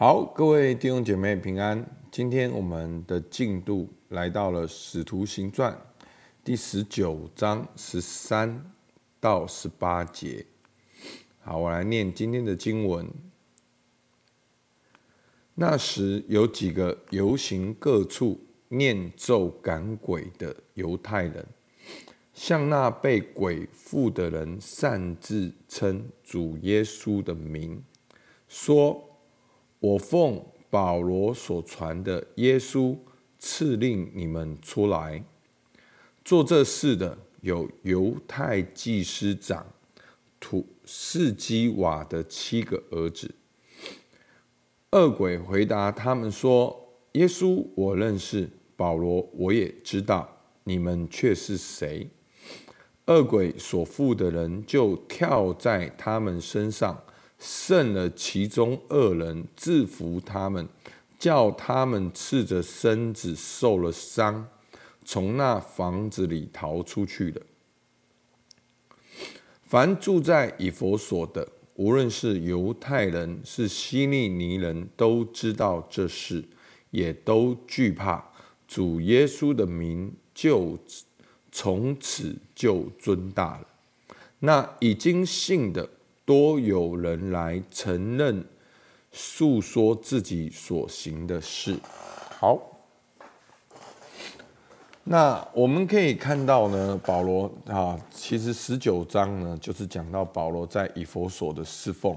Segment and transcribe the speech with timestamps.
[0.00, 1.84] 好，各位弟兄姐妹平安。
[2.08, 5.72] 今天我们的进度来到了《使徒行传》
[6.44, 8.64] 第十九章十三
[9.18, 10.46] 到十八节。
[11.40, 13.10] 好，我来念今天的经文。
[15.56, 21.44] 那时有几个游行各处念咒赶鬼的犹太人，
[22.32, 27.82] 向那被鬼附的人擅自称主耶稣的名，
[28.46, 29.04] 说。
[29.80, 32.96] 我奉保罗所传的耶稣
[33.38, 35.22] 赐令你们出来。
[36.24, 39.66] 做这事的有犹太祭司长
[40.40, 43.34] 土士基瓦的七个儿子。
[44.92, 50.28] 恶鬼回答他们说：“耶稣我认识，保罗我也知道，
[50.64, 52.08] 你们却是谁？”
[53.06, 57.02] 恶鬼所附的人就跳在他们身上。
[57.38, 60.68] 胜了其中二人，制服他们，
[61.18, 64.48] 叫他们赤着身子受了伤，
[65.04, 67.42] 从那房子里逃出去了。
[69.62, 76.42] 凡住在以弗所的，无论是犹太人是希利尼人，都知道这事，
[76.90, 78.32] 也都惧怕。
[78.66, 80.76] 主耶稣的名就
[81.52, 83.66] 从此就尊大了。
[84.40, 85.88] 那已经信的。
[86.28, 88.44] 多有人来承认、
[89.10, 91.74] 诉说自己所行的事。
[92.38, 92.60] 好，
[95.04, 102.14] 那我们可以看到呢，保罗啊，其实十九章呢，就是讲到保罗在以弗所的侍奉。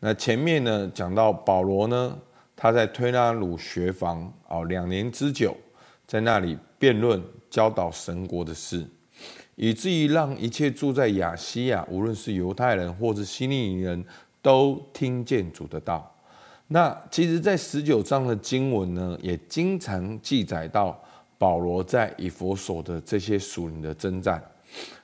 [0.00, 2.18] 那前面呢，讲到保罗呢，
[2.56, 5.56] 他在推拉鲁学房啊两年之久，
[6.04, 8.84] 在那里辩论、教导神国的事。
[9.56, 14.02] 以至于让一切住在亚西亚，无论是犹太人或是希利尼人
[14.40, 16.10] 都听见主的道。
[16.68, 21.00] 那其实，在十九章的经文呢，也经常记载到
[21.38, 24.42] 保罗在以弗所的这些属灵的征战。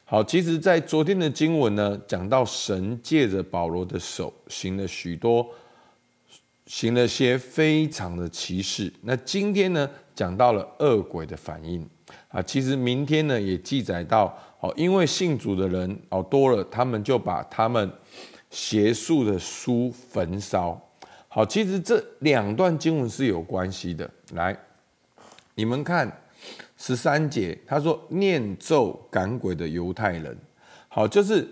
[0.05, 5.49] 好，其实，在昨天的经文呢，讲到神借着保罗的手行了许多，
[6.67, 8.93] 行了些非常的奇事。
[9.03, 11.89] 那今天呢，讲到了恶鬼的反应。
[12.29, 17.91] 啊，其实明天呢也记载到，哦，因为信主的人哦多了，他们就把他们
[18.51, 20.81] 邪术的书焚烧。
[21.29, 24.09] 好，其实这两段经文是有关系的。
[24.35, 24.55] 来，
[25.55, 26.11] 你们看
[26.77, 30.37] 十三节，他说念咒赶鬼的犹太人，
[30.89, 31.47] 好，就是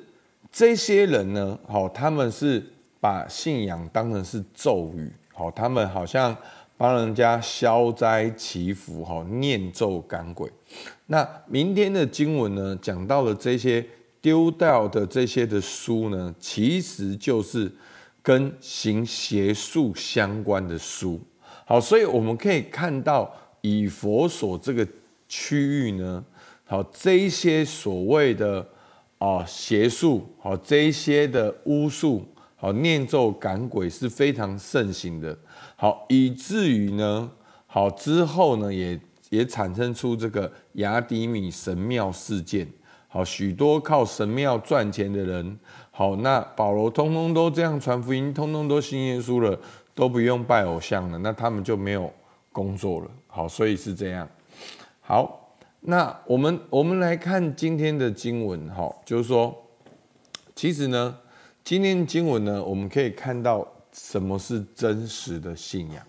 [0.50, 2.62] 这些人呢，好，他们是
[3.00, 6.36] 把信仰当成是咒语，好，他们好像。
[6.80, 10.50] 帮人家消灾祈福，哈，念咒赶鬼。
[11.08, 13.86] 那明天的经文呢，讲到了这些
[14.18, 17.70] 丢掉的这些的书呢，其实就是
[18.22, 21.20] 跟行邪术相关的书。
[21.66, 23.30] 好，所以我们可以看到
[23.60, 24.88] 以佛所这个
[25.28, 26.24] 区域呢，
[26.64, 28.66] 好，这些所谓的
[29.18, 32.26] 啊邪术，好，这些的巫术。
[32.62, 35.34] 好，念咒赶鬼是非常盛行的。
[35.76, 37.31] 好，以至于呢，
[37.66, 39.00] 好之后呢，也
[39.31, 42.69] 也产生出这个亚底米神庙事件。
[43.09, 45.59] 好，许多靠神庙赚钱的人，
[45.91, 49.59] 好，那保罗通通都这样传福音，通通都信耶稣了，
[49.94, 52.12] 都不用拜偶像了，那他们就没有
[52.53, 53.10] 工作了。
[53.27, 54.28] 好，所以是这样。
[55.00, 59.56] 好，那我们我们来看今天的经文，哈，就是说，
[60.54, 61.16] 其实呢。
[61.70, 66.04] 今天经文呢，我们可以看到什么是真实的信仰。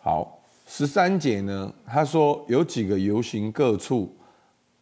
[0.00, 4.16] 好，十三节呢，他说有几个游行各处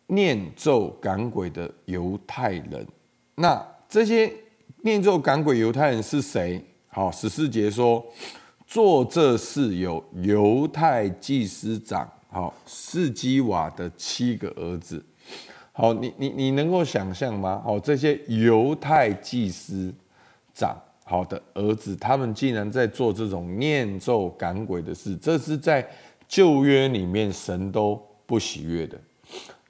[0.06, 2.86] 念咒赶鬼的犹太人。
[3.34, 4.32] 那这些
[4.82, 6.64] 念咒赶鬼犹太人是谁？
[6.86, 8.06] 好，十四节说
[8.64, 15.04] 做这事有犹太祭司长，好，士基瓦的七个儿子。
[15.80, 17.62] 好，你你你能够想象吗？
[17.64, 19.94] 好，这些犹太祭司
[20.52, 25.88] 长，好的儿子，他们竟然在做这种念咒赶鬼的事，这是在
[26.26, 28.98] 旧约里面神都不喜悦的。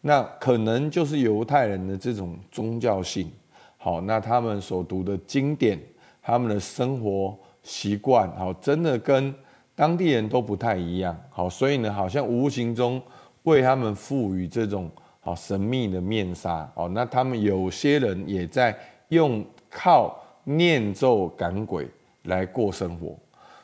[0.01, 3.31] 那可能就是犹太人的这种宗教性，
[3.77, 5.79] 好，那他们所读的经典，
[6.23, 9.35] 他们的生活习惯，好，真的跟
[9.75, 11.15] 当地人都不太一样。
[11.29, 12.99] 好，所以呢，好像无形中
[13.43, 14.91] 为他们赋予这种。
[15.21, 18.77] 好神秘的面纱哦，那他们有些人也在
[19.09, 21.87] 用靠念咒赶鬼
[22.25, 23.19] 来过生活，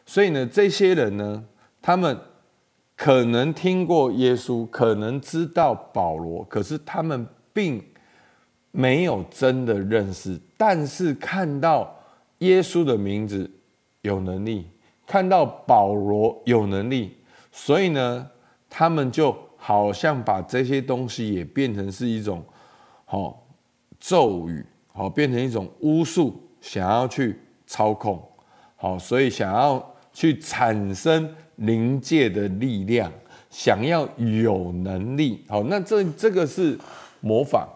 [0.04, 1.44] 所以呢，这些人呢，
[1.80, 2.18] 他们
[2.96, 7.82] 可能听过耶稣，可能知道保罗，可是他们并
[8.70, 11.94] 没有真的认识，但是看到
[12.38, 13.50] 耶稣的名字
[14.02, 14.66] 有能力，
[15.06, 17.16] 看到保罗有能力，
[17.50, 18.30] 所以呢，
[18.68, 19.36] 他们就
[19.66, 22.44] 好像把这些东西也变成是一种
[23.06, 23.46] 好
[23.98, 24.62] 咒语，
[24.92, 27.34] 好变成一种巫术，想要去
[27.66, 28.22] 操控，
[28.76, 29.82] 好，所以想要
[30.12, 33.10] 去产生灵界的力量，
[33.48, 36.78] 想要有能力，好，那这这个是
[37.22, 37.66] 模仿，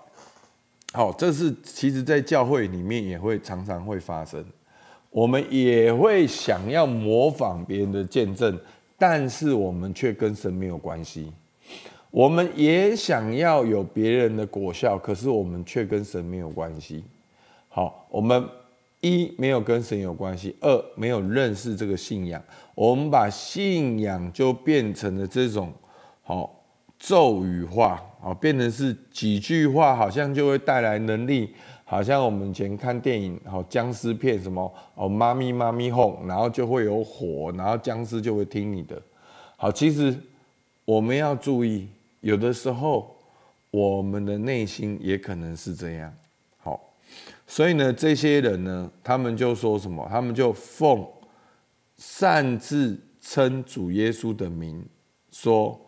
[0.93, 4.45] 好，这是其实在教会里面也会常常会发生。
[5.09, 8.61] 我们也会想要模仿别人的见证，
[8.99, 11.33] 但是我们却跟神没有关系。
[12.11, 17.05] 我们也想要有别人的果效，可是我们却跟神没有关系。
[17.69, 18.49] 好，我们
[19.01, 22.43] 一没有跟神有关系，二没有认识这个信仰。
[22.75, 25.73] 我们把信仰就变成了这种
[26.23, 26.65] 好
[26.99, 31.55] 咒语化，好变成是几句话，好像就会带来能力。
[31.85, 39.01] 好像我们以前看电影，好僵尸片什么哦，妈咪妈咪哄，然后就会有火，然后僵尸就会听你的。
[39.57, 40.15] 好，其实
[40.85, 41.89] 我们要注意，
[42.21, 43.17] 有的时候
[43.71, 46.15] 我们的内心也可能是这样。
[46.57, 46.95] 好，
[47.47, 50.07] 所以呢，这些人呢，他们就说什么？
[50.11, 51.07] 他们就奉
[51.97, 54.85] 擅自称主耶稣的名，
[55.31, 55.81] 说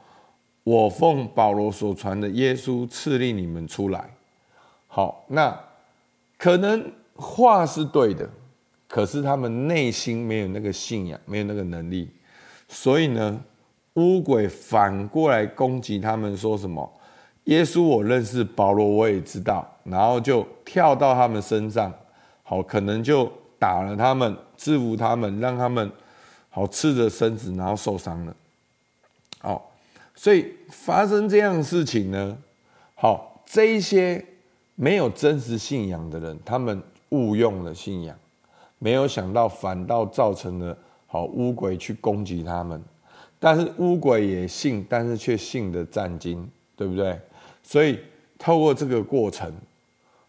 [0.65, 4.11] 我奉保罗所传的耶稣赐令你们出来。
[4.87, 5.59] 好，那。
[6.43, 8.27] 可能话是对的，
[8.89, 12.09] 可是他们内心没有那个信仰，没有那个能力，
[12.67, 13.45] 所以呢，
[13.95, 16.91] 乌鬼反过来攻击他们，说什么？
[17.45, 21.93] 耶稣我认识，保罗我也知道，然后就跳到他们身上，
[22.43, 25.91] 好，可能就打了他们，制服他们，让他们
[26.49, 28.37] 好赤着身子，然后受伤了。
[29.39, 29.73] 好，
[30.15, 32.37] 所以发生这样的事情呢，
[32.95, 34.25] 好，这一些。
[34.77, 38.17] 没有真实信仰的人，他们误用了信仰，
[38.79, 40.75] 没有想到反倒造成了
[41.07, 42.83] 好乌鬼去攻击他们。
[43.41, 47.19] 但是乌鬼也信，但是却信的战惊，对不对？
[47.65, 47.99] 所以
[48.39, 49.53] 透过这个过程，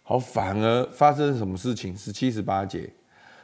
[0.01, 1.95] 好反而发生什么事情？
[1.95, 2.89] 是七十八节，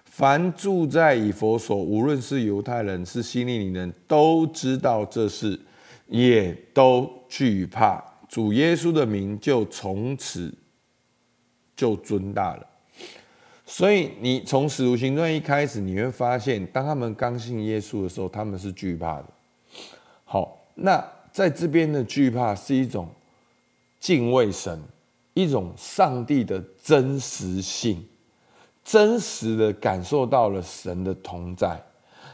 [0.06, 5.60] 凡住在以弗所，无论是犹太人是希利尼人，都知道这事，
[6.08, 10.52] 也都惧怕主耶稣的名，就从此。
[11.78, 12.68] 就尊大了，
[13.64, 19.26] 所以你从使徒行传一开始，你会发现，当他们刚信耶稣的时候，他们是惧怕的。
[20.28, 23.08] 好，那在这边的惧怕是一种
[24.00, 24.80] 敬畏神，
[25.34, 28.06] 一种上帝的真实性，
[28.84, 31.82] 真实的感受到了神的同在，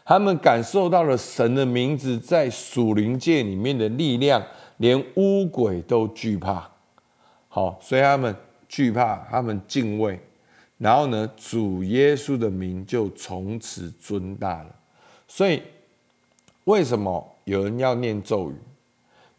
[0.04, 4.44] 他们感受到了神的名字在属灵界里面的力量，
[4.78, 6.69] 连污鬼都惧怕。
[7.48, 8.36] 好，所以他们。
[8.69, 10.19] 惧怕，他们敬畏，
[10.80, 14.75] 然后呢，主耶稣的名就从此尊大了。
[15.28, 15.62] 所以，
[16.63, 18.56] 为什么有人要念咒语？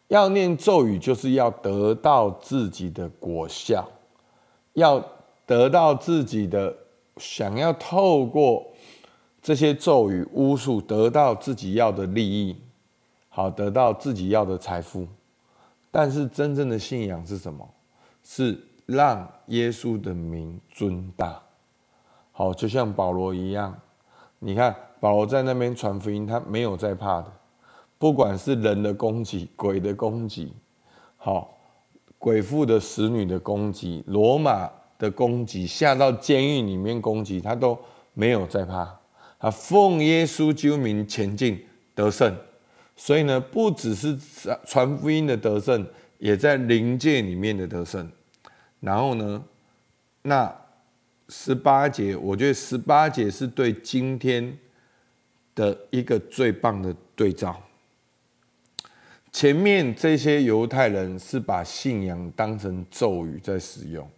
[0.09, 3.89] 要念咒语，就是要得到自己的果效，
[4.75, 5.05] 要
[5.47, 6.77] 得到自己的
[7.17, 8.67] 想要透过
[9.41, 12.57] 这些咒语巫术得到自己要的利益，
[13.29, 15.07] 好，得到自己要的财富。
[15.91, 17.69] 但是，真正的信仰是什么？
[18.23, 18.69] 是。
[18.87, 21.41] 让耶稣的名尊大，
[22.33, 23.75] 好，就像保罗一样。
[24.39, 27.33] 你看，保罗在那边传福音，他没有在怕的。
[27.99, 30.53] 不管是人的攻击、鬼的攻击，
[31.17, 31.57] 好，
[32.19, 37.79] 鬼父的使女的攻击、罗马的攻击，下到监狱里面攻击，他都
[38.13, 38.99] 没有在怕。
[39.39, 41.63] 他奉耶稣救名前进
[41.95, 42.35] 得胜，
[42.97, 44.19] 所以呢，不只是
[44.67, 45.87] 传福音的得胜，
[46.19, 48.11] 也在灵界里面的得胜。
[48.81, 49.43] 然后呢，
[50.23, 50.55] 那
[51.29, 54.59] 十八节，我觉得十八节是对今天
[55.55, 57.61] 的一个最棒的对照。
[59.35, 64.09] 前面这些犹太人是把信仰当成咒语在使用，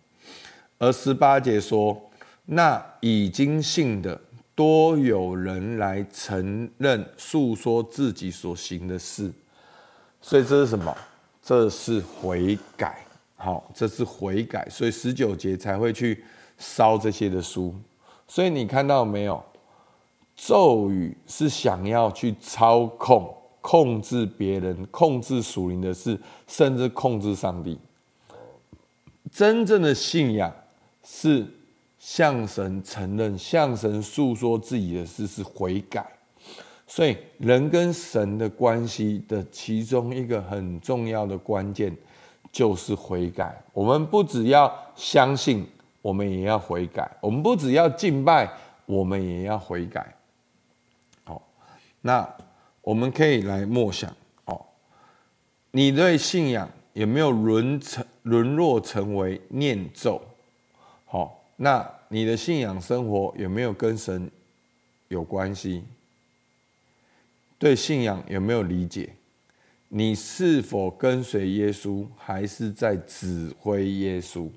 [0.76, 1.98] 而十八节说，
[2.44, 4.20] 那已经信的
[4.54, 9.32] 多有人来承认述说自己所行的事，
[10.20, 10.94] 所以这是什么？
[11.42, 12.98] 这是悔改。
[13.36, 16.22] 好，这是悔改，所以十九节才会去
[16.58, 17.74] 烧这些的书。
[18.28, 19.42] 所以你看到没有？
[20.36, 23.34] 咒语是想要去操控、
[23.66, 27.76] 控制别人、控制属灵的事，甚至控制上帝。
[29.32, 30.54] 真正的信仰
[31.02, 31.44] 是
[31.98, 36.06] 向神承认、向神诉说自己的事，是悔改。
[36.86, 41.92] 所以人跟神的关系的其中一个很重要的关键。
[42.52, 43.54] 就是悔改。
[43.74, 45.66] 我们不只要相信，
[46.00, 47.10] 我们也要悔改。
[47.20, 48.50] 我们不只要敬拜，
[48.86, 50.16] 我们也要悔改。
[51.24, 51.42] 好，
[52.00, 52.26] 那
[52.86, 54.08] 我们可以来默想
[54.44, 54.64] 哦，
[55.72, 60.22] 你对信仰有没有沦成沦落成为念咒？
[61.04, 64.30] 好，那你的信仰生活有没有跟神
[65.08, 65.82] 有关系？
[67.58, 69.12] 对信仰有没有理解？
[69.88, 74.48] 你是否跟随耶稣，还是在指挥耶稣？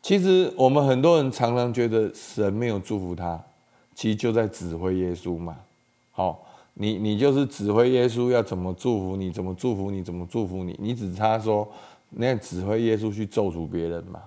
[0.00, 3.44] 其实我们很多人常常觉得神没有祝福他，
[3.96, 5.58] 其实就在指挥耶稣嘛。
[6.12, 6.47] 好，
[6.80, 11.68] 你你就是指挥耶稣要怎么祝福你，怎么祝福你，怎么祝福你，你只差说
[12.10, 14.22] 那指挥耶稣去咒诅别人嘛。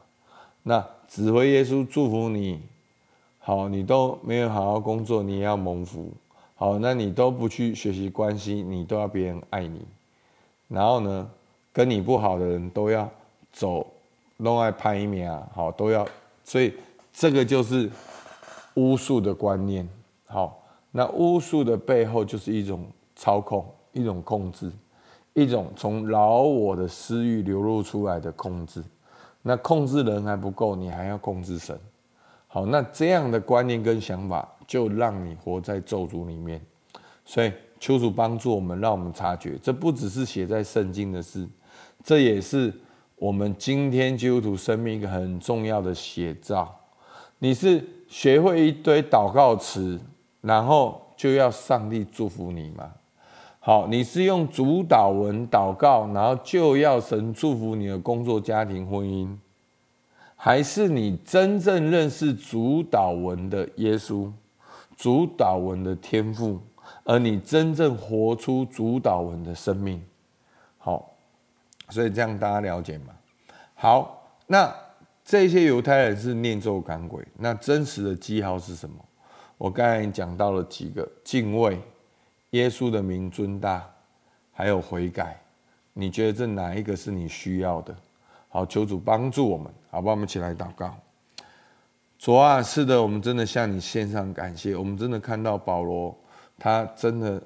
[0.64, 2.60] 那指挥耶稣祝福你，
[3.40, 6.12] 好，你都没有好好工作，你也要蒙福。
[6.56, 9.84] 好，那你都不去学习关系，你都要别人爱你，
[10.68, 11.28] 然后呢，
[11.74, 13.10] 跟你不好的人都要
[13.52, 13.88] 走，
[14.38, 16.06] 弄爱拍一面啊，好，都要，
[16.44, 16.74] 所以
[17.12, 17.90] 这个就是
[18.76, 19.90] 巫术的观念。
[20.28, 20.61] 好，
[20.92, 24.72] 那巫术的背后就是一种操控，一种控制，
[25.34, 28.84] 一种从老我的私欲流露出来的控制。
[29.42, 31.78] 那控制人还不够，你还要控制神。
[32.48, 34.48] 好，那这样的观念跟想法。
[34.68, 36.66] 就让你活在咒诅里面，
[37.26, 41.46] 所以求主帮助我们，让我们察觉，这不只是写在圣经的事，
[42.02, 42.74] 这也是
[43.18, 46.74] 我们今天基督徒生命一个很重要的写照。
[47.40, 50.00] 你是学会一堆祷告词，
[50.42, 52.92] 然后就要上帝祝福你吗？
[53.60, 59.38] 好，你是用主祷文祷告，然后就要神祝福你的工作、家庭、婚姻，
[60.36, 64.32] 还是你真正认识主祷文的耶稣？
[64.98, 66.60] 主祷文的天赋，
[67.04, 70.04] 而你真正活出主祷文的生命，
[70.78, 71.12] 好，
[71.90, 73.14] 所以这样大家了解吗？
[73.76, 74.72] 好，那
[75.24, 78.96] 这些犹太人是念咒赶鬼，那真实的记号是什么？
[79.62, 81.80] 我刚才讲到了几个：敬畏
[82.50, 83.88] 耶稣的名尊大，
[84.52, 85.40] 还有悔改。
[85.94, 87.96] 你觉得这哪一个是你需要的？
[88.50, 90.98] 好，求主帮助我们，好吧，我们一起来祷告。
[92.18, 94.76] 主啊，是的，我们真的向你献上感谢。
[94.76, 96.18] 我们真的看到保罗，
[96.58, 97.40] 他真的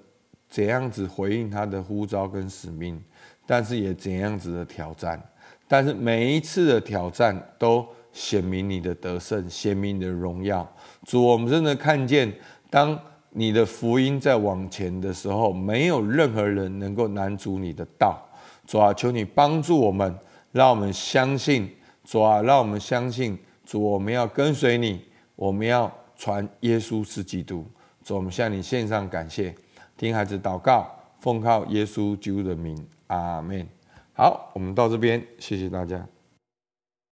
[0.48, 3.04] 怎样子回应他的呼召跟使命，
[3.46, 5.22] 但是也怎样子的挑战。
[5.68, 10.66] 但是每一次的挑战都显明你的得胜，显明你的荣耀。
[11.06, 12.34] 主，我们真的看见，
[12.70, 12.98] 当
[13.32, 18.18] 你的福音在往前的时候，没有任何人能够拦阻你的道。
[18.66, 20.18] 主啊，求你帮助我们，
[20.54, 21.70] 让我们相信。
[22.06, 23.38] 主啊，让我们相信。
[23.66, 25.02] 主，我们要跟随你，
[25.36, 27.66] 我们要传耶稣是基督。
[28.02, 29.54] 主，我们向你献上感谢，
[29.98, 33.68] 听孩子祷告，奉靠耶稣基督的名，阿门。
[34.14, 36.08] 好，我们到这边，谢谢大家。